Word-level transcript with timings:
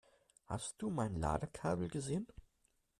Hast 0.47 0.81
du 0.81 0.89
mein 0.89 1.13
Ladekabel 1.13 1.87
gesehen? 1.87 2.25